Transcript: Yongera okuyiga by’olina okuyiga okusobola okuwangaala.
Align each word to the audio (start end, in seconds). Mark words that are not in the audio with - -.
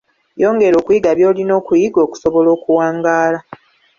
Yongera 0.41 0.75
okuyiga 0.81 1.11
by’olina 1.17 1.53
okuyiga 1.61 1.99
okusobola 2.05 2.49
okuwangaala. 2.55 3.39